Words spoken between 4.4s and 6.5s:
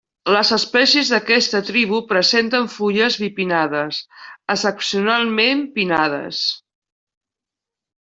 excepcionalment pinnades.